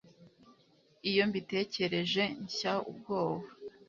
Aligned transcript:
iyo 1.09 1.23
mbitekereje, 1.29 2.23
nshya 2.43 2.73
ubwoba 2.91 3.47